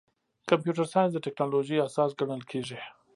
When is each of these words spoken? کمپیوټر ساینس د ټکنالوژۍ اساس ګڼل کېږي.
کمپیوټر 0.49 0.85
ساینس 0.93 1.11
د 1.13 1.17
ټکنالوژۍ 1.25 1.77
اساس 1.81 2.11
ګڼل 2.19 2.41
کېږي. 2.51 2.79